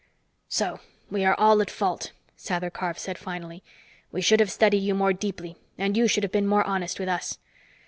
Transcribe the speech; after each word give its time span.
"So 0.49 0.79
we 1.11 1.23
are 1.25 1.39
all 1.39 1.61
at 1.61 1.69
fault," 1.69 2.11
Sather 2.35 2.73
Karf 2.73 2.97
said 2.97 3.19
finally. 3.19 3.61
"We 4.11 4.19
should 4.19 4.39
have 4.39 4.51
studied 4.51 4.79
you 4.79 4.95
more 4.95 5.13
deeply 5.13 5.57
and 5.77 5.95
you 5.95 6.07
should 6.07 6.23
have 6.23 6.31
been 6.31 6.47
more 6.47 6.63
honest 6.63 6.99
with 6.99 7.07
us. 7.07 7.37